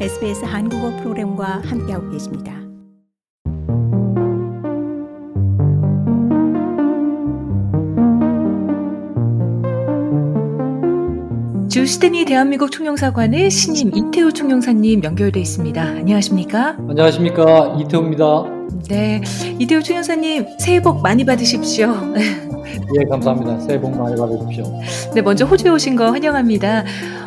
SBS 0.00 0.44
한국어 0.44 0.90
프로그램과 0.96 1.62
함께하고 1.64 2.10
계십니다. 2.10 2.52
주 11.68 11.86
시드니 11.86 12.24
대한민국 12.24 12.70
총영사관의 12.70 13.50
신임 13.50 13.90
이태우 13.94 14.32
총영사님 14.32 15.02
연결돼 15.04 15.40
있습니다. 15.40 15.82
안녕하십니까? 15.82 16.76
안녕하십니까 16.88 17.76
이태우입니다. 17.80 18.24
네, 18.88 19.22
이태우 19.58 19.82
총영사님 19.82 20.58
새해 20.58 20.82
복 20.82 21.02
많이 21.02 21.24
받으십시오. 21.24 21.94
예, 22.98 23.04
감사합니다. 23.04 23.58
새해 23.60 23.80
복 23.80 23.96
많이 23.96 24.16
받으십시오. 24.16 24.64
네, 25.14 25.22
먼저 25.22 25.44
호주에 25.44 25.70
오신 25.70 25.96
거 25.96 26.10
환영합니다. 26.10 26.84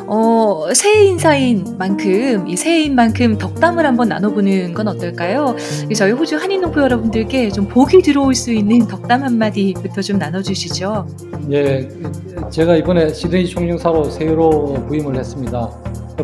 어, 0.10 0.68
새해 0.74 1.06
인사인 1.06 1.76
만큼, 1.78 2.48
이 2.48 2.56
새해인 2.56 2.96
만큼 2.96 3.38
덕담을 3.38 3.86
한번 3.86 4.08
나눠보는 4.10 4.74
건 4.74 4.88
어떨까요? 4.88 5.56
저희 5.96 6.12
호주 6.12 6.38
한인 6.38 6.62
농부 6.62 6.80
여러분들께 6.82 7.50
좀 7.50 7.68
복이 7.68 8.02
들어올 8.04 8.34
수 8.34 8.54
있는 8.54 8.88
덕담 8.88 9.24
한마디부터 9.24 10.02
좀 10.02 10.18
나눠주시죠. 10.18 11.08
예, 11.52 11.90
제가 12.50 12.76
이번에 12.78 13.12
시드니 13.14 13.48
총영사로 13.48 14.06
새해로 14.06 14.76
부임을 14.88 15.18
했습니다. 15.18 15.70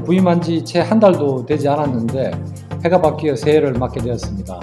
부임한 0.05 0.41
지 0.41 0.63
채 0.63 0.79
한 0.79 0.99
달도 0.99 1.45
되지 1.45 1.67
않았는데 1.67 2.31
해가 2.85 3.01
바뀌어 3.01 3.35
새해를 3.35 3.73
맞게 3.73 4.01
되었습니다. 4.01 4.59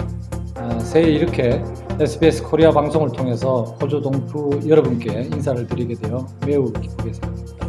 아, 0.55 0.79
새해 0.79 1.09
이렇게 1.09 1.61
SBS 1.99 2.43
코리아 2.43 2.71
방송을 2.71 3.11
통해서 3.11 3.75
호주 3.81 4.01
동포 4.01 4.51
여러분께 4.67 5.29
인사를 5.33 5.67
드리게 5.67 5.95
되어 5.95 6.25
매우 6.45 6.71
기쁘게 6.71 7.13
생각합니다. 7.13 7.67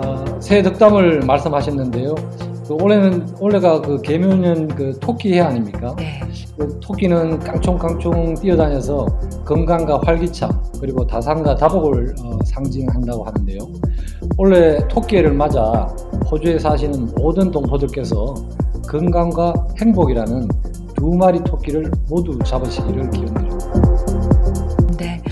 아, 0.00 0.40
새해 0.40 0.62
덕담을 0.62 1.20
말씀하셨는데요. 1.20 2.14
그 2.66 2.74
올해는 2.74 3.26
올해가 3.40 3.80
그 3.80 4.02
개묘년 4.02 4.68
그 4.68 4.98
토끼 5.00 5.34
해 5.34 5.40
아닙니까? 5.40 5.94
네. 5.96 6.20
그 6.58 6.78
토끼는 6.80 7.38
깡총깡총 7.38 8.34
뛰어다녀서 8.34 9.06
건강과 9.44 10.00
활기참 10.04 10.50
그리고 10.80 11.06
다산과 11.06 11.54
다복을 11.54 12.14
어, 12.24 12.38
상징한다고 12.44 13.24
하는데요. 13.24 13.58
올해 14.36 14.86
토끼해를 14.88 15.32
맞아 15.32 15.86
호주에 16.30 16.58
사시는 16.58 17.14
모든 17.16 17.50
동포들께서 17.50 18.34
건강과 18.88 19.54
행복이라는 19.80 20.48
두 20.98 21.14
마리 21.14 21.42
토끼를 21.44 21.90
모두 22.08 22.38
잡으시기를 22.44 23.10
기원드립니다. 23.10 23.58
네. 24.98 25.22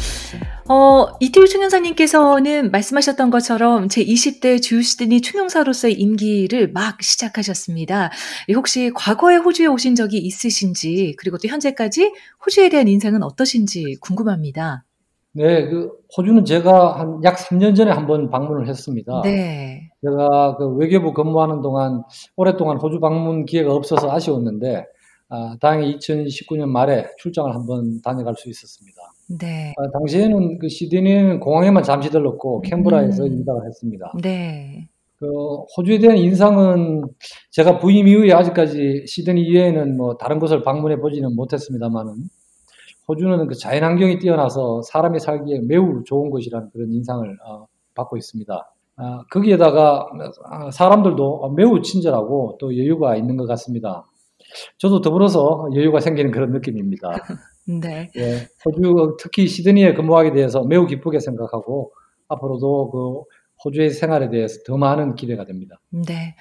어, 0.68 1.06
이태우 1.20 1.46
총영사님께서는 1.46 2.70
말씀하셨던 2.70 3.30
것처럼 3.30 3.88
제 3.88 4.04
20대 4.04 4.60
주 4.62 4.82
시드니 4.82 5.20
총영사로서의 5.22 5.94
임기를 5.94 6.72
막 6.72 7.02
시작하셨습니다. 7.02 8.10
혹시 8.54 8.90
과거에 8.94 9.36
호주에 9.36 9.66
오신 9.66 9.94
적이 9.96 10.18
있으신지, 10.18 11.14
그리고 11.18 11.38
또 11.38 11.48
현재까지 11.48 12.12
호주에 12.44 12.68
대한 12.68 12.88
인상은 12.88 13.22
어떠신지 13.22 13.96
궁금합니다. 14.00 14.84
네, 15.32 15.68
그 15.68 15.90
호주는 16.16 16.44
제가 16.46 16.98
한 16.98 17.20
약 17.22 17.36
3년 17.36 17.76
전에 17.76 17.90
한번 17.90 18.30
방문을 18.30 18.68
했습니다. 18.68 19.20
네. 19.22 19.90
제가 20.02 20.56
그 20.56 20.68
외교부 20.76 21.12
근무하는 21.12 21.60
동안 21.60 22.02
오랫동안 22.36 22.78
호주 22.78 23.00
방문 23.00 23.44
기회가 23.44 23.74
없어서 23.74 24.10
아쉬웠는데 24.10 24.86
아, 25.28 25.56
다행히 25.60 25.98
2019년 25.98 26.68
말에 26.68 27.06
출장을 27.18 27.52
한번 27.54 28.00
다녀갈 28.02 28.34
수 28.36 28.48
있었습니다. 28.48 29.02
네. 29.40 29.74
아, 29.76 29.90
당시에는 29.98 30.58
그 30.58 30.68
시드니는 30.68 31.40
공항에만 31.40 31.82
잠시 31.82 32.10
들렀고 32.10 32.60
캔버라에서 32.62 33.24
음. 33.24 33.32
인사를 33.32 33.66
했습니다. 33.66 34.12
네. 34.22 34.88
그 35.18 35.26
호주에 35.76 35.98
대한 35.98 36.18
인상은 36.18 37.04
제가 37.50 37.78
부임 37.78 38.06
이후에 38.06 38.32
아직까지 38.32 39.04
시드니 39.06 39.42
이외에는 39.42 39.96
뭐 39.96 40.16
다른 40.16 40.38
곳을 40.38 40.62
방문해 40.62 40.98
보지는 40.98 41.34
못했습니다만은 41.34 42.28
호주는 43.08 43.46
그 43.46 43.54
자연 43.54 43.84
환경이 43.84 44.18
뛰어나서 44.18 44.82
사람이 44.82 45.18
살기에 45.20 45.60
매우 45.66 46.04
좋은 46.04 46.30
곳이라는 46.30 46.70
그런 46.70 46.92
인상을 46.92 47.36
어, 47.46 47.66
받고 47.94 48.16
있습니다. 48.16 48.72
아, 48.96 49.24
거기에다가 49.30 50.06
아, 50.44 50.70
사람들도 50.70 51.50
매우 51.56 51.80
친절하고 51.82 52.58
또 52.60 52.76
여유가 52.76 53.16
있는 53.16 53.36
것 53.36 53.46
같습니다. 53.46 54.04
저도 54.78 55.00
더불어서 55.00 55.68
여유가 55.74 56.00
생기는 56.00 56.30
그런 56.30 56.52
느낌입니다. 56.52 57.10
네. 57.66 58.10
예, 58.16 58.46
호주 58.64 59.16
특히 59.20 59.48
시드니에 59.48 59.94
근무하게 59.94 60.32
돼서 60.32 60.64
매우 60.64 60.86
기쁘게 60.86 61.20
생각하고 61.20 61.92
앞으로도 62.28 62.90
그 62.90 63.36
호주의 63.64 63.90
생활에 63.90 64.30
대해서 64.30 64.60
더 64.66 64.76
많은 64.76 65.14
기대가 65.14 65.44
됩니다. 65.44 65.80
네. 65.90 66.36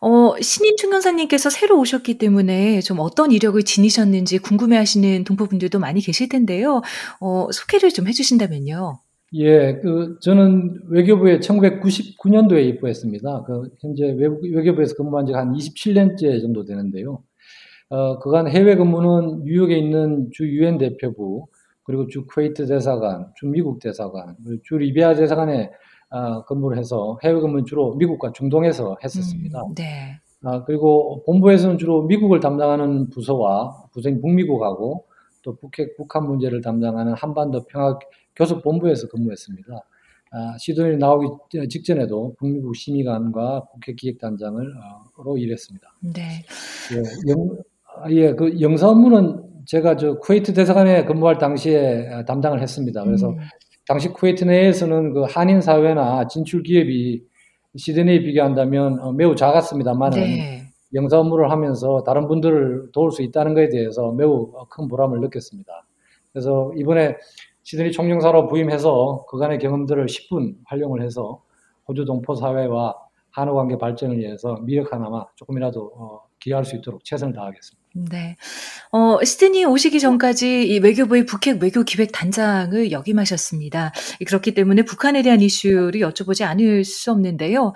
어, 0.00 0.34
신임 0.40 0.76
총영사님께서 0.76 1.50
새로 1.50 1.78
오셨기 1.80 2.18
때문에 2.18 2.80
좀 2.80 2.98
어떤 3.00 3.32
이력을 3.32 3.60
지니셨는지 3.62 4.38
궁금해하시는 4.38 5.24
동포분들도 5.24 5.78
많이 5.78 6.00
계실 6.00 6.28
텐데요. 6.28 6.82
어, 7.20 7.48
소개를 7.52 7.90
좀 7.90 8.06
해주신다면요. 8.06 9.00
예, 9.34 9.74
그 9.80 10.18
저는 10.20 10.80
외교부에 10.88 11.40
1999년도에 11.40 12.66
입부했습니다. 12.68 13.42
그 13.44 13.68
현재 13.80 14.10
외교부에서 14.16 14.94
근무한 14.94 15.26
지가 15.26 15.40
한 15.40 15.52
27년째 15.52 16.40
정도 16.40 16.64
되는데요. 16.64 17.22
어, 17.90 18.18
그간 18.18 18.48
해외 18.48 18.74
근무는 18.76 19.44
뉴욕에 19.44 19.76
있는 19.76 20.30
주 20.32 20.48
유엔 20.48 20.78
대표부 20.78 21.46
그리고 21.82 22.06
주 22.06 22.26
쿠웨이트 22.26 22.66
대사관, 22.66 23.30
주 23.36 23.46
미국 23.46 23.80
대사관, 23.80 24.36
그리고 24.44 24.62
주 24.62 24.76
리비아 24.76 25.14
대사관에 25.14 25.70
어, 26.10 26.44
근무를 26.44 26.78
해서 26.78 27.18
해외 27.22 27.38
근무는 27.40 27.66
주로 27.66 27.94
미국과 27.96 28.32
중동에서 28.32 28.96
했었습니다. 29.02 29.62
음, 29.62 29.74
네. 29.74 30.20
아, 30.44 30.64
그리고 30.64 31.22
본부에서는 31.24 31.78
주로 31.78 32.02
미국을 32.04 32.40
담당하는 32.40 33.10
부서와 33.10 33.88
부서인 33.92 34.20
북미국하고 34.20 35.07
또 35.42 35.56
북핵, 35.56 35.96
북한 35.96 36.26
문제를 36.26 36.60
담당하는 36.60 37.14
한반도 37.14 37.64
평화 37.64 37.98
교섭 38.34 38.62
본부에서 38.62 39.08
근무했습니다. 39.08 39.84
아, 40.30 40.56
시드니 40.58 40.98
나오기 40.98 41.68
직전에도 41.68 42.34
북미국 42.38 42.76
심의관과 42.76 43.66
북핵 43.72 43.96
기획단장으로 43.96 45.38
일했습니다. 45.38 45.88
네. 46.14 46.44
예, 46.92 47.30
영, 47.30 47.56
아, 47.96 48.10
예, 48.10 48.34
그 48.34 48.60
영사 48.60 48.88
업무는 48.88 49.42
제가 49.64 49.96
저 49.96 50.18
쿠웨이트 50.18 50.52
대사관에 50.52 51.04
근무할 51.04 51.38
당시에 51.38 52.24
담당을 52.26 52.60
했습니다. 52.62 53.04
그래서 53.04 53.30
음, 53.30 53.38
당시 53.86 54.08
쿠웨이트 54.08 54.44
내에서는 54.44 55.14
그 55.14 55.22
한인 55.22 55.60
사회나 55.60 56.26
진출 56.28 56.62
기업이 56.62 57.22
시드니에 57.76 58.22
비교한다면 58.22 59.00
어, 59.00 59.12
매우 59.12 59.34
작았습니다만은 59.34 60.20
네. 60.20 60.67
영사 60.94 61.18
업무를 61.18 61.50
하면서 61.50 62.02
다른 62.02 62.26
분들을 62.28 62.90
도울 62.92 63.12
수 63.12 63.22
있다는 63.22 63.54
것에 63.54 63.68
대해서 63.68 64.10
매우 64.12 64.52
큰 64.70 64.88
보람을 64.88 65.20
느꼈습니다. 65.20 65.86
그래서 66.32 66.72
이번에 66.76 67.16
시드니 67.62 67.92
총영사로 67.92 68.48
부임해서 68.48 69.26
그간의 69.28 69.58
경험들을 69.58 70.06
10분 70.06 70.56
활용을 70.64 71.02
해서 71.02 71.42
호주 71.86 72.04
동포 72.04 72.34
사회와 72.34 72.96
한우 73.30 73.54
관계 73.54 73.76
발전을 73.76 74.18
위해서 74.18 74.56
미력 74.62 74.92
하나마 74.92 75.26
조금이라도 75.36 75.92
어, 75.94 76.22
기여할 76.40 76.64
수 76.64 76.76
있도록 76.76 77.04
최선을 77.04 77.34
다하겠습니다. 77.34 77.77
네. 77.94 78.36
어, 78.92 79.22
시드니 79.24 79.64
오시기 79.64 79.98
전까지 79.98 80.68
이 80.68 80.78
외교부의 80.78 81.26
북핵 81.26 81.60
외교 81.62 81.82
기획 81.82 82.12
단장을 82.12 82.92
역임하셨습니다. 82.92 83.92
그렇기 84.26 84.54
때문에 84.54 84.82
북한에 84.82 85.22
대한 85.22 85.40
이슈를 85.40 86.00
여쭤보지 86.00 86.44
않을 86.44 86.84
수 86.84 87.10
없는데요. 87.10 87.72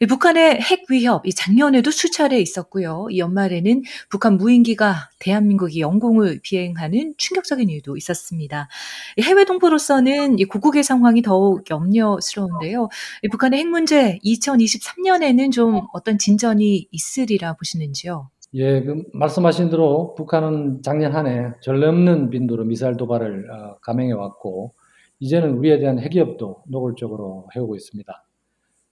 이 0.00 0.06
북한의 0.06 0.60
핵 0.60 0.84
위협, 0.90 1.26
이 1.26 1.32
작년에도 1.32 1.90
수차례 1.90 2.38
있었고요. 2.40 3.06
이 3.10 3.18
연말에는 3.18 3.82
북한 4.10 4.36
무인기가 4.36 5.10
대한민국이 5.18 5.80
영공을 5.80 6.40
비행하는 6.42 7.14
충격적인 7.16 7.70
일도 7.70 7.96
있었습니다. 7.96 8.68
이 9.16 9.22
해외 9.22 9.44
동포로서는 9.44 10.38
이 10.38 10.44
고국의 10.44 10.82
상황이 10.82 11.22
더욱 11.22 11.68
염려스러운데요. 11.70 12.88
이 13.22 13.28
북한의 13.28 13.60
핵 13.60 13.66
문제 13.68 14.18
2023년에는 14.24 15.52
좀 15.52 15.86
어떤 15.92 16.18
진전이 16.18 16.88
있으리라 16.90 17.54
보시는지요? 17.54 18.28
예, 18.54 18.82
그 18.82 19.02
말씀하신 19.12 19.70
대로 19.70 20.14
북한은 20.14 20.82
작년 20.82 21.12
한 21.14 21.26
해 21.26 21.52
전례 21.60 21.86
없는 21.88 22.30
빈도로 22.30 22.64
미사일 22.64 22.96
도발을 22.96 23.50
어, 23.50 23.76
감행해 23.80 24.12
왔고 24.12 24.74
이제는 25.18 25.56
우리에 25.58 25.78
대한 25.78 25.98
핵위협도 25.98 26.62
노골적으로 26.68 27.48
해오고 27.56 27.74
있습니다. 27.74 28.24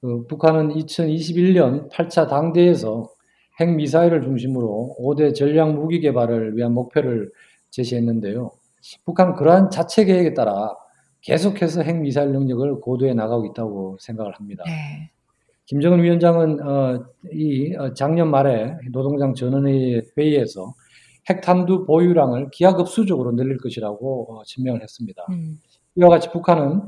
그 0.00 0.26
북한은 0.26 0.70
2021년 0.75 1.91
8차 1.91 2.29
당대에서 2.29 3.09
핵미사일을 3.61 4.23
중심으로 4.23 4.97
5대 4.99 5.35
전략 5.35 5.75
무기 5.75 6.00
개발을 6.00 6.56
위한 6.56 6.73
목표를 6.73 7.31
제시했는데요. 7.70 8.50
북한 9.05 9.37
그러한 9.37 9.70
자체 9.70 10.05
계획에 10.05 10.35
따라 10.35 10.75
계속해서 11.20 11.82
핵미사일 11.82 12.32
능력을 12.32 12.81
고도해 12.81 13.15
나가고 13.15 13.47
있다고 13.47 13.99
생각을 14.00 14.32
합니다. 14.32 14.65
네. 14.67 15.12
김정은 15.73 16.03
위원장은 16.03 16.61
어, 16.69 17.03
이 17.33 17.75
어, 17.77 17.95
작년 17.95 18.31
말에 18.31 18.77
노동당 18.93 19.33
전원회의 19.33 20.03
회의에서 20.19 20.75
핵탄두 21.31 21.87
보유량을 21.87 22.51
기하급수적으로 22.53 23.33
늘릴 23.33 23.57
것이라고 23.57 24.35
어, 24.35 24.43
천명을 24.45 24.83
했습니다. 24.83 25.25
음, 25.31 25.59
이와 25.95 26.11
같이 26.11 26.31
북한은 26.31 26.83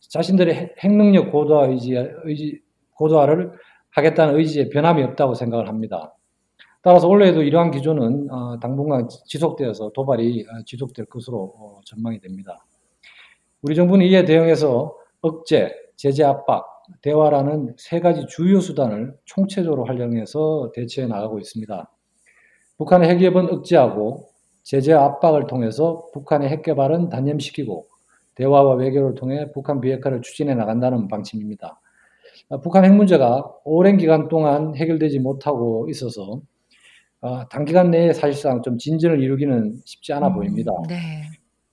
자신들의 0.00 0.54
핵- 0.54 0.84
핵능력 0.84 1.32
고도화 1.32 1.68
의지, 1.68 1.94
의지 2.24 2.60
고도화를 2.96 3.52
하겠다는 3.92 4.36
의지에 4.36 4.68
변함이 4.68 5.02
없다고 5.02 5.32
생각을 5.32 5.68
합니다. 5.68 6.14
따라서 6.82 7.08
올해에도 7.08 7.42
이러한 7.42 7.70
기조는 7.70 8.28
어, 8.30 8.60
당분간 8.60 9.08
지속되어서 9.24 9.92
도발이 9.94 10.42
어, 10.42 10.62
지속될 10.66 11.06
것으로 11.06 11.54
어, 11.56 11.80
전망이 11.86 12.20
됩니다. 12.20 12.66
우리 13.62 13.74
정부는 13.74 14.04
이에 14.04 14.26
대응해서 14.26 14.94
억제, 15.22 15.74
제재 15.96 16.22
압박, 16.24 16.66
대화라는 17.02 17.74
세 17.78 18.00
가지 18.00 18.26
주요 18.28 18.60
수단을 18.60 19.14
총체적으로 19.24 19.84
활용해서 19.84 20.72
대처해 20.74 21.06
나가고 21.06 21.38
있습니다. 21.38 21.90
북한의 22.78 23.08
핵기업은 23.10 23.50
억제하고 23.50 24.28
제재 24.62 24.92
압박을 24.92 25.46
통해서 25.46 26.06
북한의 26.12 26.48
핵 26.48 26.62
개발은 26.62 27.08
단념시키고 27.08 27.86
대화와 28.34 28.74
외교를 28.74 29.14
통해 29.14 29.50
북한 29.52 29.80
비핵화를 29.80 30.22
추진해 30.22 30.54
나간다는 30.54 31.08
방침입니다. 31.08 31.80
북한 32.62 32.84
핵 32.84 32.92
문제가 32.94 33.44
오랜 33.64 33.96
기간 33.96 34.28
동안 34.28 34.74
해결되지 34.76 35.20
못하고 35.20 35.88
있어서 35.90 36.40
어, 37.20 37.48
단기간 37.48 37.90
내에 37.90 38.12
사실상 38.12 38.62
좀 38.62 38.78
진전을 38.78 39.22
이루기는 39.22 39.80
쉽지 39.84 40.12
않아 40.12 40.28
음, 40.28 40.34
보입니다. 40.34 40.70
네. 40.88 41.22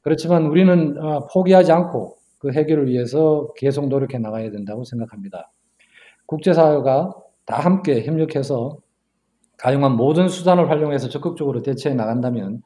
그렇지만 0.01 0.45
우리는 0.45 0.97
어, 0.97 1.27
포기하지 1.27 1.71
않고 1.71 2.17
그 2.43 2.51
해결을 2.51 2.87
위해서 2.87 3.47
계속 3.55 3.87
노력해 3.87 4.17
나가야 4.17 4.51
된다고 4.51 4.83
생각합니다. 4.83 5.49
국제사회가 6.25 7.15
다 7.45 7.59
함께 7.59 8.03
협력해서 8.03 8.79
가용한 9.57 9.95
모든 9.95 10.27
수단을 10.27 10.69
활용해서 10.69 11.07
적극적으로 11.07 11.61
대처해 11.61 11.95
나간다면 11.95 12.61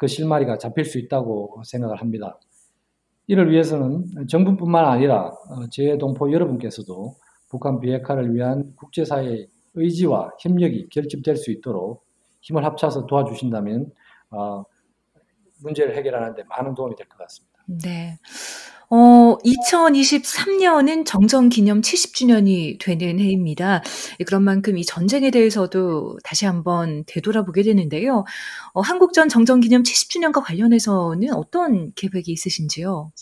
그 0.00 0.08
실마리가 0.08 0.58
잡힐 0.58 0.84
수 0.84 0.98
있다고 0.98 1.62
생각을 1.64 2.00
합니다. 2.00 2.40
이를 3.28 3.52
위해서는 3.52 4.26
정부뿐만 4.26 4.84
아니라 4.84 5.26
어, 5.48 5.68
제 5.70 5.96
동포 5.96 6.32
여러분께서도 6.32 7.14
북한 7.48 7.78
비핵화를 7.78 8.34
위한 8.34 8.74
국제사회의 8.74 9.46
의지와 9.74 10.32
협력이 10.40 10.88
결집될 10.88 11.36
수 11.36 11.52
있도록 11.52 12.04
힘을 12.40 12.64
합쳐서 12.64 13.06
도와주신다면 13.06 13.92
어, 14.30 14.64
문제를 15.62 15.96
해결하는 15.96 16.34
데 16.34 16.42
많은 16.48 16.74
도움이 16.74 16.96
될 16.96 17.06
것 17.06 17.16
같습니다. 17.18 17.62
네. 17.84 18.18
어, 18.92 19.38
2023년은 19.38 21.06
정전 21.06 21.48
기념 21.48 21.80
70주년이 21.80 22.80
되는 22.80 23.20
해입니다. 23.20 23.82
그런 24.26 24.42
만큼 24.42 24.76
이 24.76 24.84
전쟁에 24.84 25.30
대해서도 25.30 26.18
다시 26.24 26.44
한번 26.44 27.04
되돌아보게 27.06 27.62
되는데요. 27.62 28.24
어, 28.74 28.80
한국전 28.80 29.28
정전 29.28 29.60
기념 29.60 29.84
70주년과 29.84 30.42
관련해서는 30.44 31.32
어떤 31.34 31.92
계획이 31.94 32.32
있으신지요? 32.32 33.12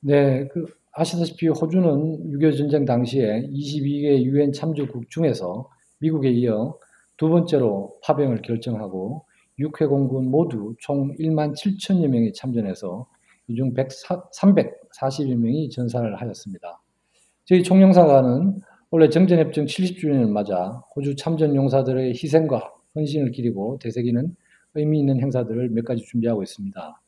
네, 0.00 0.48
그 0.48 0.66
아시다시피 0.90 1.46
호주는 1.46 2.32
6.25 2.32 2.58
전쟁 2.58 2.84
당시에 2.84 3.48
22개 3.48 4.22
유엔 4.24 4.52
참주국 4.52 5.08
중에서 5.08 5.70
미국에 6.00 6.30
이어 6.30 6.76
두 7.16 7.28
번째로 7.28 7.96
파병을 8.02 8.42
결정하고 8.42 9.24
6회 9.60 9.88
공군 9.88 10.32
모두 10.32 10.74
총 10.80 11.14
1만 11.16 11.54
7천여 11.54 12.08
명이 12.08 12.32
참전해서 12.32 13.06
이중 13.48 13.72
340여 13.74 15.36
명이 15.36 15.70
전사를 15.70 16.20
하였습니다. 16.20 16.80
저희 17.44 17.62
총영사관은 17.62 18.60
원래 18.90 19.08
정전협정 19.08 19.66
70주년을 19.66 20.30
맞아 20.30 20.82
호주 20.94 21.16
참전 21.16 21.54
용사들의 21.54 22.10
희생과 22.10 22.72
헌신을 22.94 23.32
기리고 23.32 23.78
되새기는 23.82 24.34
의미 24.74 25.00
있는 25.00 25.20
행사들을 25.20 25.70
몇 25.70 25.84
가지 25.84 26.02
준비하고 26.02 26.42
있습니다. 26.42 27.00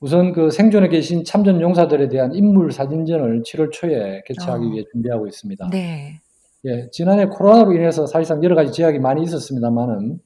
우선 0.00 0.32
그 0.32 0.50
생존에 0.50 0.88
계신 0.88 1.24
참전 1.24 1.60
용사들에 1.60 2.08
대한 2.08 2.34
인물 2.34 2.70
사진전을 2.70 3.42
7월 3.42 3.72
초에 3.72 4.22
개최하기 4.26 4.66
어. 4.66 4.70
위해 4.70 4.84
준비하고 4.92 5.26
있습니다. 5.26 5.70
네. 5.70 6.20
예, 6.66 6.88
지난해 6.90 7.26
코로나로 7.26 7.72
인해서 7.72 8.06
사실상 8.06 8.42
여러 8.42 8.54
가지 8.54 8.72
제약이 8.72 8.98
많이 8.98 9.22
있었습니다만은 9.22 10.18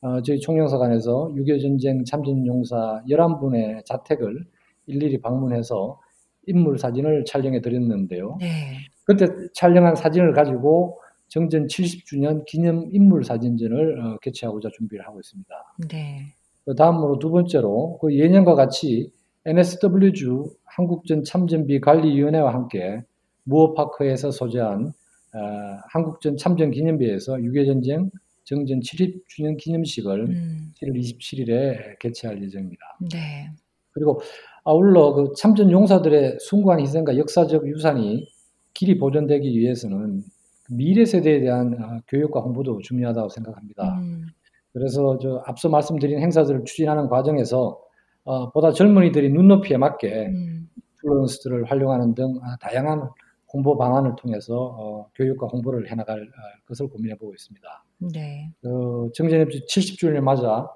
어, 0.00 0.22
저희 0.22 0.38
총영사관에서 0.38 1.32
6.25 1.34 1.60
전쟁 1.60 2.04
참전 2.04 2.46
용사 2.46 3.02
11분의 3.08 3.84
자택을 3.84 4.44
일일이 4.88 5.20
방문해서 5.20 6.00
인물 6.46 6.78
사진을 6.78 7.24
촬영해 7.26 7.60
드렸는데요. 7.60 8.36
네. 8.40 8.78
그때 9.04 9.26
촬영한 9.54 9.94
사진을 9.94 10.32
가지고 10.32 11.00
정전 11.28 11.66
70주년 11.66 12.44
기념 12.46 12.88
인물 12.90 13.24
사진전을 13.24 14.00
어, 14.00 14.18
개최하고자 14.20 14.70
준비를 14.76 15.06
하고 15.06 15.20
있습니다. 15.20 15.48
네. 15.90 16.34
그 16.64 16.74
다음으로 16.74 17.18
두 17.18 17.30
번째로 17.30 17.98
그 18.00 18.14
예년과 18.14 18.54
같이 18.54 19.10
NSW주 19.44 20.50
한국전 20.64 21.24
참전비 21.24 21.80
관리위원회와 21.80 22.52
함께 22.52 23.02
무어파크에서 23.44 24.30
소재한 24.30 24.92
어, 25.34 25.40
한국전 25.92 26.36
참전 26.36 26.70
기념비에서 26.70 27.34
6.25 27.34 27.66
전쟁 27.66 28.10
정전 28.44 28.80
70주년 28.80 29.58
기념식을 29.58 30.20
음. 30.28 30.72
7월 30.80 30.98
27일에 30.98 31.98
개최할 31.98 32.42
예정입니다. 32.42 32.82
네. 33.12 33.50
그리고 33.92 34.20
아울러 34.68 35.14
그 35.14 35.32
참전 35.34 35.70
용사들의 35.70 36.36
숭고한 36.40 36.80
희생과 36.80 37.16
역사적 37.16 37.66
유산이 37.66 38.28
길이 38.74 38.98
보존되기 38.98 39.58
위해서는 39.58 40.22
미래 40.68 41.06
세대에 41.06 41.40
대한 41.40 41.72
어, 41.82 42.00
교육과 42.06 42.40
홍보도 42.40 42.78
중요하다고 42.82 43.30
생각합니다. 43.30 43.98
음. 43.98 44.26
그래서 44.74 45.18
저 45.22 45.42
앞서 45.46 45.70
말씀드린 45.70 46.20
행사들을 46.20 46.66
추진하는 46.66 47.08
과정에서 47.08 47.80
어, 48.24 48.50
보다 48.50 48.70
젊은이들이 48.70 49.30
눈높이에 49.30 49.78
맞게 49.78 50.26
음. 50.26 50.68
플루언스들을 51.00 51.64
활용하는 51.70 52.14
등 52.14 52.38
아, 52.42 52.56
다양한 52.60 53.08
홍보 53.50 53.78
방안을 53.78 54.16
통해서 54.18 54.54
어, 54.54 55.10
교육과 55.14 55.46
홍보를 55.46 55.90
해나갈 55.90 56.20
어, 56.20 56.66
것을 56.66 56.88
고민해 56.88 57.16
보고 57.16 57.32
있습니다. 57.32 57.84
네. 58.12 58.52
어, 58.66 59.08
정전협정 59.14 59.62
70주년을 59.62 60.20
맞아 60.20 60.68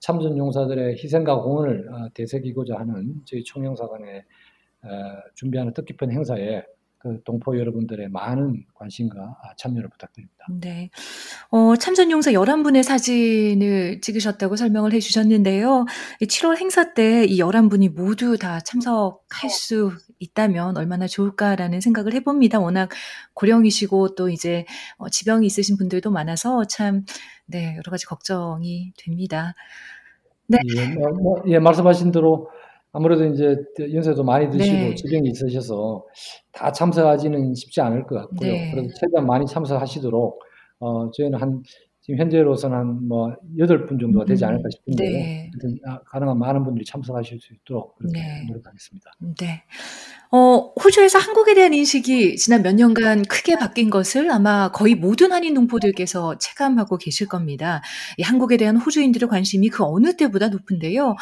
참전 0.00 0.36
용사들의 0.36 0.94
희생과 1.02 1.42
공헌을 1.42 1.88
어, 1.92 2.08
되새기고자 2.14 2.78
하는 2.78 3.14
저희 3.24 3.44
총영사관에 3.44 4.24
어, 4.82 4.88
준비하는 5.34 5.72
뜻깊은 5.74 6.10
행사에 6.10 6.62
그 7.00 7.18
동포 7.24 7.58
여러분들의 7.58 8.10
많은 8.10 8.62
관심과 8.74 9.38
참여를 9.56 9.88
부탁드립니다. 9.88 10.44
네. 10.60 10.90
어, 11.50 11.74
참전용사 11.74 12.32
11분의 12.32 12.82
사진을 12.82 14.02
찍으셨다고 14.02 14.56
설명을 14.56 14.92
해 14.92 15.00
주셨는데요. 15.00 15.86
7월 16.20 16.58
행사 16.58 16.92
때 16.92 17.24
이 17.24 17.38
11분이 17.38 17.94
모두 17.94 18.36
다 18.36 18.60
참석할 18.60 19.48
수 19.48 19.92
있다면 20.20 20.76
얼마나 20.76 21.06
좋을까라는 21.06 21.80
생각을 21.80 22.14
해봅니다. 22.14 22.60
워낙 22.60 22.90
고령이시고 23.34 24.14
또 24.14 24.28
이제 24.28 24.64
어, 24.98 25.08
지병이 25.08 25.46
있으신 25.46 25.76
분들도 25.76 26.10
많아서 26.10 26.64
참, 26.64 27.04
네, 27.46 27.74
여러 27.76 27.90
가지 27.90 28.06
걱정이 28.06 28.92
됩니다. 28.96 29.54
네. 30.46 30.58
예, 30.76 30.86
뭐, 30.94 31.10
뭐예 31.42 31.58
말씀하신 31.58 32.12
대로 32.12 32.48
아무래도 32.92 33.24
이제 33.24 33.56
연세도 33.78 34.24
많이 34.24 34.50
드시고 34.50 34.76
네. 34.76 34.94
지병이 34.94 35.30
있으셔서 35.30 36.04
다 36.52 36.72
참석하지는 36.72 37.54
쉽지 37.54 37.80
않을 37.80 38.04
것 38.04 38.16
같고요. 38.16 38.50
네. 38.50 38.72
그래서 38.72 38.88
최대한 38.98 39.26
많이 39.26 39.46
참석하시도록 39.46 40.42
어 40.80 41.10
저희는 41.12 41.38
한 41.38 41.62
지금 42.02 42.18
현재로서는 42.18 42.76
한 42.76 42.86
뭐 43.06 43.34
여덟 43.58 43.86
분 43.86 43.98
정도가 43.98 44.24
되지 44.24 44.44
않을까 44.44 44.64
음, 44.66 44.70
싶은데요. 44.70 45.10
네. 45.12 45.50
아, 45.86 46.00
가능한 46.06 46.38
많은 46.38 46.64
분들이 46.64 46.84
참석하실 46.84 47.40
수 47.40 47.52
있도록 47.54 47.96
그렇게 47.96 48.20
네. 48.20 48.44
노력하겠습니다. 48.48 49.10
네. 49.38 49.62
어, 50.32 50.69
호주에서 50.82 51.18
한국에 51.18 51.54
대한 51.54 51.74
인식이 51.74 52.36
지난 52.36 52.62
몇 52.62 52.74
년간 52.74 53.22
크게 53.22 53.56
바뀐 53.56 53.90
것을 53.90 54.30
아마 54.30 54.70
거의 54.70 54.94
모든 54.94 55.30
한인 55.30 55.52
농포들께서 55.52 56.38
체감하고 56.38 56.96
계실 56.96 57.28
겁니다. 57.28 57.82
이 58.16 58.22
한국에 58.22 58.56
대한 58.56 58.76
호주인들의 58.76 59.28
관심이 59.28 59.68
그 59.68 59.84
어느 59.84 60.16
때보다 60.16 60.48
높은데요. 60.48 61.16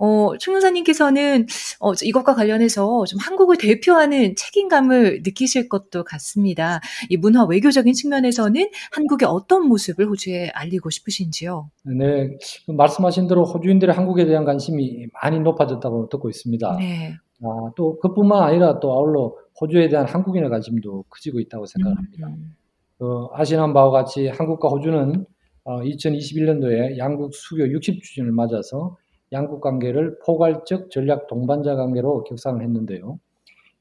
어, 0.00 0.30
총영사님께서는 0.38 1.46
어, 1.78 1.92
이것과 2.02 2.34
관련해서 2.34 3.04
좀 3.04 3.20
한국을 3.20 3.56
대표하는 3.56 4.34
책임감을 4.36 5.22
느끼실 5.24 5.68
것도 5.68 6.02
같습니다. 6.02 6.80
이 7.08 7.16
문화 7.16 7.44
외교적인 7.44 7.94
측면에서는 7.94 8.68
한국의 8.90 9.28
어떤 9.28 9.68
모습을 9.68 10.08
호주에 10.08 10.50
알리고 10.54 10.90
싶으신지요? 10.90 11.70
네, 11.84 12.36
말씀하신 12.66 13.28
대로 13.28 13.44
호주인들의 13.44 13.94
한국에 13.94 14.26
대한 14.26 14.44
관심이 14.44 15.06
많이 15.22 15.38
높아졌다고 15.38 16.08
듣고 16.08 16.30
있습니다. 16.30 16.76
네. 16.80 17.14
아, 17.42 17.70
또 17.76 17.98
그뿐만 17.98 18.42
아니라 18.42 18.80
또 18.80 18.92
아울러 18.92 19.34
호주에 19.60 19.88
대한 19.88 20.06
한국인의 20.06 20.50
관심도 20.50 21.04
커지고 21.08 21.40
있다고 21.40 21.66
생각합니다. 21.66 22.28
음. 22.28 22.54
그 22.98 23.26
아시는 23.32 23.72
바와 23.72 23.90
같이 23.90 24.28
한국과 24.28 24.68
호주는 24.68 25.26
어, 25.64 25.80
2021년도에 25.80 26.98
양국 26.98 27.34
수교 27.34 27.64
60주년을 27.64 28.30
맞아서 28.30 28.96
양국 29.32 29.60
관계를 29.60 30.18
포괄적 30.24 30.90
전략 30.90 31.26
동반자 31.26 31.74
관계로 31.74 32.24
격상을 32.24 32.62
했는데요. 32.62 33.18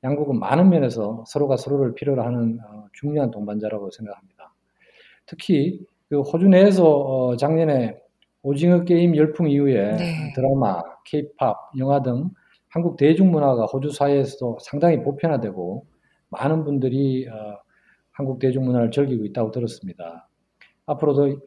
양국은 0.03 0.39
많은 0.39 0.69
면에서 0.69 1.23
서로가 1.27 1.57
서로를 1.57 1.93
필요로 1.93 2.23
하는 2.23 2.59
어, 2.65 2.87
중요한 2.93 3.31
동반자라고 3.31 3.91
생각합니다. 3.91 4.53
특히 5.25 5.85
그 6.09 6.21
호주 6.21 6.47
내에서 6.47 6.85
어, 6.85 7.37
작년에 7.37 7.97
오징어 8.41 8.83
게임 8.83 9.15
열풍 9.15 9.49
이후에 9.49 9.95
네. 9.95 10.33
드라마, 10.35 10.81
케이팝, 11.05 11.55
영화 11.77 12.01
등 12.01 12.29
한국 12.73 12.97
대중문화가 12.97 13.65
호주 13.65 13.91
사회에서도 13.91 14.57
상당히 14.59 15.03
보편화되고 15.03 15.85
많은 16.29 16.63
분들이 16.63 17.27
어, 17.29 17.59
한국 18.11 18.39
대중문화를 18.39 18.89
즐기고 18.89 19.25
있다고 19.25 19.51
들었습니다. 19.51 20.27
앞으로도 20.87 21.39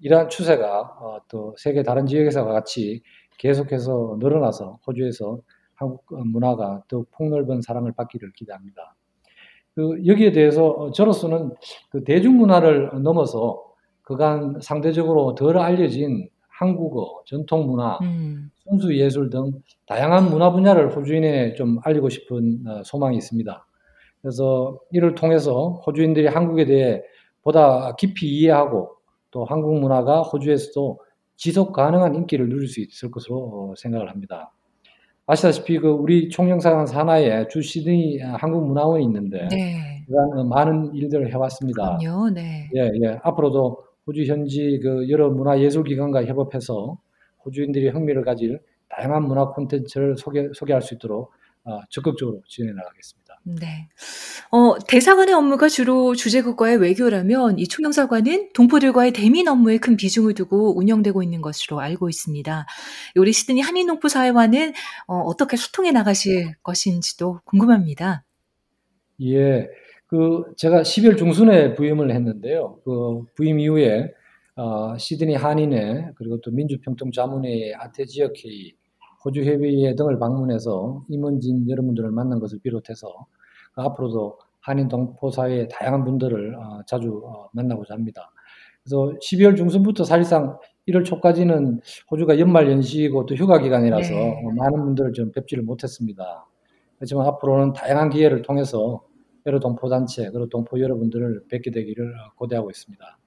이러한 0.00 0.30
추세가 0.30 0.80
어, 0.80 1.20
또 1.28 1.54
세계 1.58 1.82
다른 1.82 2.06
지역에서 2.06 2.46
같이 2.46 3.02
계속해서 3.36 4.16
늘어나서 4.20 4.78
호주에서 4.86 5.40
한국 5.74 6.06
문화가 6.08 6.82
더욱 6.88 7.10
폭넓은 7.10 7.60
사랑을 7.60 7.92
받기를 7.92 8.32
기대합니다. 8.32 8.96
그 9.74 10.06
여기에 10.06 10.32
대해서 10.32 10.90
저로서는 10.92 11.54
그 11.90 12.04
대중문화를 12.04 13.02
넘어서 13.02 13.62
그간 14.00 14.58
상대적으로 14.62 15.34
덜 15.34 15.58
알려진 15.58 16.30
한국어, 16.60 17.22
전통 17.24 17.66
문화, 17.66 17.98
음. 18.02 18.50
순수 18.68 18.94
예술 18.94 19.30
등 19.30 19.50
다양한 19.86 20.28
문화 20.28 20.52
분야를 20.52 20.94
호주인에 20.94 21.54
좀 21.54 21.78
알리고 21.82 22.10
싶은 22.10 22.64
어, 22.66 22.82
소망이 22.84 23.16
있습니다. 23.16 23.66
그래서 24.20 24.78
이를 24.92 25.14
통해서 25.14 25.80
호주인들이 25.86 26.26
한국에 26.26 26.66
대해 26.66 27.02
보다 27.42 27.96
깊이 27.96 28.28
이해하고 28.28 28.90
또 29.30 29.46
한국 29.46 29.80
문화가 29.80 30.20
호주에서도 30.20 31.00
지속 31.36 31.72
가능한 31.72 32.14
인기를 32.14 32.50
누릴 32.50 32.68
수 32.68 32.82
있을 32.82 33.10
것으로 33.10 33.38
어, 33.38 33.74
생각을 33.78 34.10
합니다. 34.10 34.52
아시다시피 35.24 35.78
그 35.78 35.88
우리 35.88 36.28
총영사관 36.28 36.86
산하에 36.86 37.48
주 37.48 37.62
시드니 37.62 38.20
한국 38.20 38.66
문화원이 38.66 39.02
있는데 39.04 39.48
네. 39.48 40.04
많은 40.46 40.94
일들을 40.94 41.32
해왔습니다. 41.32 41.96
그럼요, 41.96 42.30
네. 42.30 42.68
예, 42.76 42.90
예. 43.02 43.18
앞으로도 43.22 43.89
호주 44.06 44.24
현지 44.24 44.80
그 44.82 45.08
여러 45.08 45.30
문화예술기관과 45.30 46.24
협업해서 46.24 46.98
호주인들이 47.44 47.88
흥미를 47.88 48.24
가질 48.24 48.60
다양한 48.88 49.24
문화 49.24 49.50
콘텐츠를 49.50 50.16
소개, 50.16 50.48
소개할 50.54 50.82
수 50.82 50.94
있도록 50.94 51.32
어, 51.64 51.80
적극적으로 51.90 52.42
진행해 52.48 52.74
나가겠습니다. 52.74 53.38
네. 53.44 53.88
어, 54.50 54.78
대사관의 54.78 55.34
업무가 55.34 55.68
주로 55.68 56.14
주재국과의 56.14 56.78
외교라면 56.78 57.58
이 57.58 57.68
총영사관은 57.68 58.50
동포들과의 58.54 59.12
대민 59.12 59.48
업무에 59.48 59.78
큰 59.78 59.96
비중을 59.96 60.34
두고 60.34 60.78
운영되고 60.78 61.22
있는 61.22 61.40
것으로 61.40 61.80
알고 61.80 62.08
있습니다. 62.08 62.66
우리 63.16 63.32
시드니 63.32 63.60
한인 63.60 63.86
동포 63.86 64.08
사회와는 64.08 64.72
어, 65.06 65.18
어떻게 65.20 65.56
소통해 65.56 65.92
나가실 65.92 66.54
것인지도 66.62 67.40
궁금합니다. 67.44 68.24
예. 69.22 69.68
그 70.10 70.42
제가 70.56 70.82
10월 70.82 71.16
중순에 71.16 71.74
부임을 71.74 72.10
했는데요. 72.10 72.80
그 72.84 73.22
부임 73.36 73.60
이후에 73.60 74.12
어, 74.56 74.98
시드니 74.98 75.36
한인회 75.36 76.10
그리고 76.16 76.40
또 76.40 76.50
민주평통 76.50 77.12
자문회의 77.12 77.74
아태 77.76 78.04
지역회의 78.04 78.72
호주 79.24 79.44
협의회 79.44 79.94
등을 79.94 80.18
방문해서 80.18 81.04
임원진 81.08 81.70
여러분들을 81.70 82.10
만난 82.10 82.40
것을 82.40 82.58
비롯해서 82.60 83.26
앞으로도 83.76 84.38
한인 84.58 84.88
동포 84.88 85.30
사회의 85.30 85.68
다양한 85.70 86.04
분들을 86.04 86.56
어, 86.56 86.80
자주 86.88 87.22
어, 87.24 87.48
만나고자 87.52 87.94
합니다. 87.94 88.32
그래서 88.82 89.14
12월 89.22 89.56
중순부터 89.56 90.02
사실상 90.02 90.58
1월 90.88 91.04
초까지는 91.04 91.80
호주가 92.10 92.40
연말 92.40 92.68
연시고 92.68 93.26
또 93.26 93.36
휴가 93.36 93.60
기간이라서 93.60 94.12
네. 94.12 94.42
많은 94.56 94.84
분들을 94.86 95.12
좀 95.12 95.30
뵙지를 95.30 95.62
못했습니다. 95.62 96.46
하지만 96.98 97.28
앞으로는 97.28 97.74
다양한 97.74 98.10
기회를 98.10 98.42
통해서 98.42 99.02
여러 99.46 99.60
동포단체 99.60 100.30
그리고 100.30 100.48
동포 100.48 100.80
여러분들을 100.80 101.44
뵙게 101.48 101.70
되기를 101.70 102.14
고대하고 102.36 102.70
있습니다. 102.70 103.18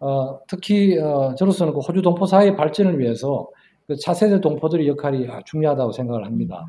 어, 0.00 0.40
특히 0.46 0.98
어, 0.98 1.34
저로서는 1.34 1.72
그 1.72 1.80
호주 1.80 2.02
동포 2.02 2.26
사회의 2.26 2.56
발전을 2.56 2.98
위해서 2.98 3.48
그 3.86 3.96
차세대 3.96 4.40
동포들의 4.40 4.86
역할이 4.86 5.26
중요하다고 5.46 5.92
생각을 5.92 6.24
합니다. 6.24 6.66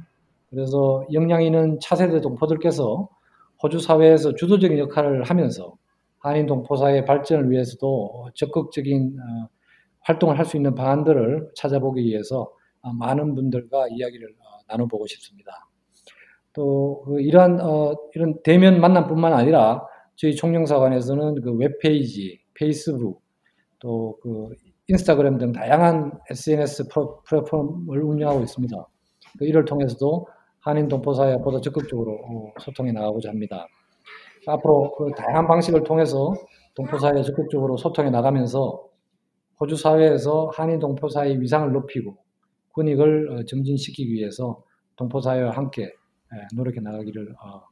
그래서 0.49 1.05
역량 1.13 1.43
있는 1.43 1.79
차세대 1.81 2.21
동포들께서 2.21 3.09
호주 3.61 3.79
사회에서 3.79 4.35
주도적인 4.35 4.77
역할을 4.79 5.23
하면서 5.23 5.75
한인 6.19 6.47
동포사의 6.47 7.05
발전을 7.05 7.49
위해서도 7.51 8.29
적극적인 8.35 9.17
어, 9.19 9.49
활동을 10.01 10.37
할 10.37 10.45
수 10.45 10.57
있는 10.57 10.75
방안들을 10.75 11.51
찾아보기 11.55 12.03
위해서 12.03 12.51
어, 12.81 12.93
많은 12.93 13.35
분들과 13.35 13.87
이야기를 13.89 14.29
어, 14.29 14.59
나눠보고 14.67 15.07
싶습니다. 15.07 15.68
또그 16.53 17.21
이러한 17.21 17.59
이런 18.15 18.41
대면 18.43 18.81
만남뿐만 18.81 19.33
아니라 19.33 19.85
저희 20.15 20.35
총영사관에서는 20.35 21.41
그 21.41 21.53
웹페이지, 21.53 22.39
페이스북, 22.53 23.21
또 23.79 24.17
그 24.21 24.49
인스타그램 24.89 25.37
등 25.37 25.51
다양한 25.51 26.11
SNS 26.31 26.87
플랫폼을 27.27 28.01
운영하고 28.01 28.41
있습니다. 28.41 28.75
그 29.37 29.45
이를 29.45 29.63
통해서도 29.63 30.27
한인 30.61 30.87
동포사회와 30.87 31.37
보다 31.43 31.61
적극적으로 31.61 32.13
어, 32.13 32.59
소통해 32.59 32.91
나가고자 32.91 33.29
합니다. 33.29 33.67
앞으로 34.47 34.95
그 34.97 35.11
다양한 35.15 35.47
방식을 35.47 35.83
통해서 35.83 36.33
동포사회 36.73 37.21
적극적으로 37.21 37.77
소통해 37.77 38.09
나가면서 38.09 38.83
호주 39.59 39.75
사회에서 39.75 40.49
한인 40.53 40.79
동포사회의 40.79 41.39
위상을 41.39 41.71
높이고 41.71 42.17
권익을 42.73 43.31
어, 43.31 43.45
증진시키기 43.45 44.11
위해서 44.11 44.63
동포사회와 44.95 45.51
함께 45.51 45.91
노력해 46.53 46.79
나가기를 46.79 47.35
어, 47.41 47.63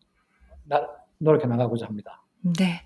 노력해 1.19 1.47
나가고자 1.47 1.87
합니다. 1.87 2.23
네. 2.57 2.81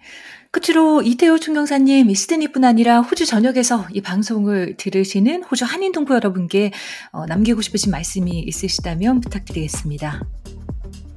끝으로 0.52 1.02
이태호 1.02 1.40
총경사님, 1.40 2.14
시드니뿐 2.14 2.64
아니라 2.64 3.02
호주 3.02 3.26
전역에서 3.26 3.86
이 3.94 4.02
방송을 4.02 4.76
들으시는 4.78 5.44
호주 5.44 5.66
한인 5.66 5.92
동포 5.92 6.16
여러분께 6.16 6.72
어, 7.12 7.26
남기고 7.26 7.62
싶으신 7.62 7.92
말씀이 7.92 8.32
있으시다면 8.32 9.22
부탁드리겠습니다. 9.22 10.22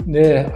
네, 0.06 0.46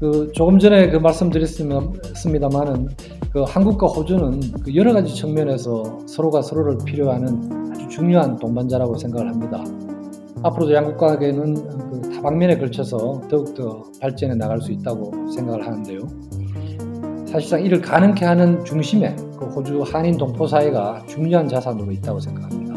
그 0.00 0.30
조금 0.34 0.58
전에 0.58 0.90
그 0.90 0.96
말씀드렸습니다만은 0.96 2.88
그 3.32 3.42
한국과 3.42 3.86
호주는 3.86 4.62
그 4.64 4.74
여러 4.74 4.92
가지 4.92 5.14
측면에서 5.14 6.00
서로가 6.06 6.42
서로를 6.42 6.78
필요하는 6.84 7.72
아주 7.72 7.88
중요한 7.88 8.36
동반자라고 8.36 8.96
생각을 8.96 9.28
합니다. 9.28 9.62
앞으로도 10.42 10.72
양국 10.72 10.96
관계는 10.96 11.54
그 11.54 12.10
다방면에 12.14 12.58
걸쳐서 12.58 13.22
더욱더 13.28 13.82
발전해 14.00 14.34
나갈 14.34 14.60
수 14.60 14.72
있다고 14.72 15.30
생각을 15.32 15.66
하는데요. 15.66 16.00
사실상 17.26 17.62
이를 17.62 17.80
가능케 17.80 18.24
하는 18.24 18.64
중심에 18.64 19.14
그 19.38 19.46
호주 19.46 19.82
한인 19.82 20.16
동포 20.16 20.46
사회가 20.46 21.02
중요한 21.06 21.48
자산으로 21.48 21.92
있다고 21.92 22.20
생각합니다. 22.20 22.74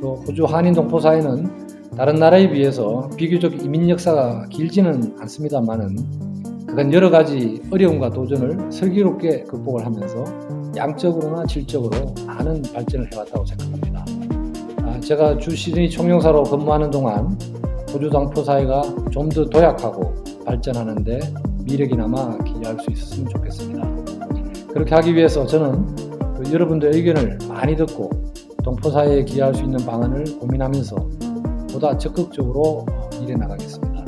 또 0.00 0.14
호주 0.14 0.44
한인 0.44 0.72
동포 0.72 0.98
사회는 0.98 1.70
다른 1.96 2.14
나라에 2.14 2.48
비해서 2.50 3.10
비교적 3.16 3.62
이민 3.62 3.88
역사가 3.90 4.46
길지는 4.48 5.16
않습니다만은 5.20 5.96
그간 6.66 6.92
여러 6.92 7.10
가지 7.10 7.60
어려움과 7.70 8.10
도전을 8.10 8.70
슬기롭게 8.70 9.42
극복을 9.42 9.84
하면서 9.84 10.24
양적으로나 10.76 11.44
질적으로 11.46 12.14
많은 12.26 12.62
발전을 12.72 13.12
해왔다고 13.12 13.44
생각합니다. 13.44 13.89
아, 15.00 15.02
제가 15.02 15.38
주 15.38 15.56
시드니 15.56 15.88
총영사로 15.88 16.42
근무하는 16.44 16.90
동안 16.90 17.38
호주 17.90 18.10
동포 18.10 18.44
사회가 18.44 18.82
좀 19.10 19.30
더 19.30 19.44
도약하고 19.46 20.14
발전하는데 20.44 21.18
미력이 21.64 21.96
남아 21.96 22.38
기여할 22.44 22.78
수 22.80 22.90
있었으면 22.90 23.30
좋겠습니다. 23.30 23.88
그렇게 24.74 24.94
하기 24.96 25.14
위해서 25.14 25.46
저는 25.46 25.86
그 26.36 26.52
여러분들의 26.52 26.94
의견을 26.96 27.38
많이 27.48 27.76
듣고 27.76 28.10
동포사회에 28.62 29.24
기여할 29.24 29.54
수 29.54 29.62
있는 29.62 29.78
방안을 29.86 30.38
고민하면서 30.38 30.96
보다 31.72 31.96
적극적으로 31.96 32.84
일해 33.22 33.34
나가겠습니다. 33.34 34.04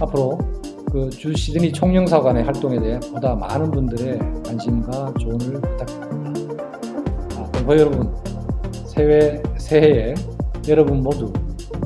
앞으로 0.00 0.38
그 0.92 1.10
주 1.10 1.34
시드니 1.34 1.72
총영사관의 1.72 2.44
활동에 2.44 2.78
대해 2.78 3.00
보다 3.12 3.34
많은 3.34 3.70
분들의 3.72 4.18
관심과 4.46 5.14
조언을 5.18 5.60
부탁드립니다. 5.60 6.64
아, 7.36 7.50
동포 7.50 7.76
여러분, 7.76 8.14
새해, 8.94 9.42
새해에 9.58 10.14
여러분 10.68 11.02
모두 11.02 11.32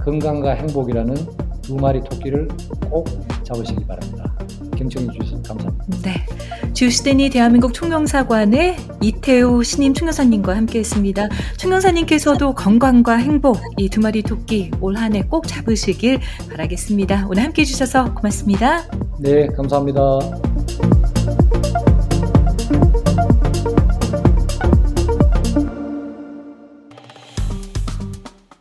건강과 0.04 0.52
행복이라는 0.52 1.14
두 1.62 1.76
마리 1.76 2.02
토끼를 2.02 2.48
꼭 2.90 3.08
잡으시기 3.44 3.84
바랍니다. 3.86 4.32
경청해 4.76 5.08
주셔서 5.18 5.42
감사합니다. 5.42 5.84
네. 6.02 6.14
주스데니 6.72 7.30
대한민국 7.30 7.74
총영사관의 7.74 8.76
이태우 9.00 9.64
신임 9.64 9.92
총영사님과 9.94 10.54
함께했습니다. 10.56 11.28
총영사님께서도 11.56 12.54
건강과 12.54 13.16
행복 13.16 13.58
이 13.78 13.88
두 13.88 14.00
마리 14.00 14.22
토끼 14.22 14.70
올 14.80 14.96
한 14.96 15.14
해 15.16 15.22
꼭 15.28 15.48
잡으시길 15.48 16.20
바라겠습니다. 16.50 17.26
오늘 17.28 17.42
함께해 17.42 17.64
주셔서 17.64 18.14
고맙습니다. 18.14 18.84
네, 19.18 19.46
감사합니다. 19.48 20.47